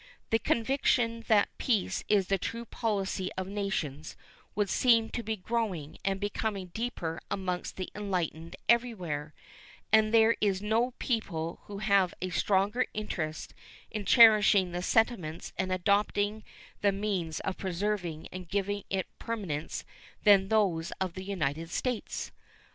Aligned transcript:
The 0.31 0.39
conviction 0.39 1.25
that 1.27 1.55
peace 1.59 2.03
is 2.09 2.25
the 2.25 2.39
true 2.39 2.65
policy 2.65 3.29
of 3.37 3.45
nations 3.47 4.17
would 4.55 4.67
seem 4.67 5.09
to 5.09 5.21
be 5.21 5.35
growing 5.37 5.99
and 6.03 6.19
becoming 6.19 6.71
deeper 6.73 7.21
amongst 7.29 7.75
the 7.75 7.87
enlightened 7.93 8.55
everywhere, 8.67 9.35
and 9.93 10.11
there 10.11 10.35
is 10.41 10.59
no 10.59 10.95
people 10.97 11.59
who 11.65 11.77
have 11.77 12.15
a 12.19 12.31
stronger 12.31 12.87
interest 12.95 13.53
in 13.91 14.03
cherishing 14.05 14.71
the 14.71 14.81
sentiments 14.81 15.53
and 15.55 15.71
adopting 15.71 16.43
the 16.81 16.91
means 16.91 17.39
of 17.41 17.59
preserving 17.59 18.27
and 18.31 18.49
giving 18.49 18.83
it 18.89 19.05
permanence 19.19 19.85
than 20.23 20.47
those 20.47 20.89
of 20.99 21.13
the 21.13 21.23
United 21.25 21.69
States. 21.69 22.31